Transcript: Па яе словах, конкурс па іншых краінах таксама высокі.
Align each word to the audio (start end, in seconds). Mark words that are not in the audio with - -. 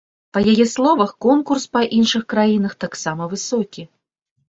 Па 0.37 0.41
яе 0.53 0.65
словах, 0.75 1.13
конкурс 1.27 1.69
па 1.79 1.85
іншых 2.01 2.27
краінах 2.35 2.73
таксама 2.89 3.33
высокі. 3.39 3.91